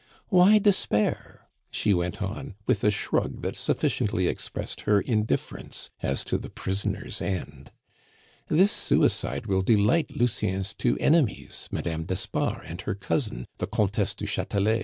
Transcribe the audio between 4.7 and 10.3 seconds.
her indifference as to the prisoner's end. "This suicide will delight